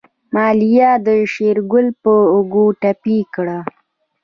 [0.33, 3.59] ماريا د شېرګل په اوږه ټپي کړه.